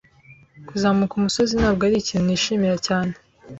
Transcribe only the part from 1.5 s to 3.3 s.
ntabwo arikintu nishimira cyane.